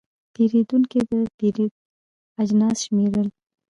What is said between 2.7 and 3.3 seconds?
شمېرل.